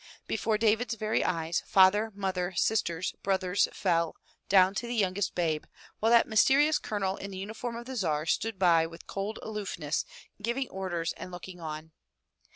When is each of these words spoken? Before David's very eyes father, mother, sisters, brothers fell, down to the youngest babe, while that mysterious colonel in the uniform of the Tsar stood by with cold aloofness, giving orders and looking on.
Before 0.25 0.57
David's 0.57 0.95
very 0.95 1.23
eyes 1.23 1.61
father, 1.67 2.11
mother, 2.15 2.53
sisters, 2.55 3.13
brothers 3.21 3.67
fell, 3.71 4.15
down 4.49 4.73
to 4.73 4.87
the 4.87 4.95
youngest 4.95 5.35
babe, 5.35 5.65
while 5.99 6.11
that 6.11 6.27
mysterious 6.27 6.79
colonel 6.79 7.17
in 7.17 7.29
the 7.29 7.37
uniform 7.37 7.75
of 7.75 7.85
the 7.85 7.95
Tsar 7.95 8.25
stood 8.25 8.57
by 8.57 8.87
with 8.87 9.05
cold 9.05 9.37
aloofness, 9.43 10.03
giving 10.41 10.67
orders 10.71 11.13
and 11.17 11.29
looking 11.31 11.59
on. 11.61 11.91